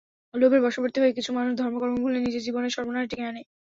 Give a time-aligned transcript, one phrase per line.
[0.33, 3.41] লোভের বশবর্তী হয়ে কিছু মানুষ ধর্ম-কর্ম ভুলে নিজের জীবনের সর্বনাশ ডেকে আনে।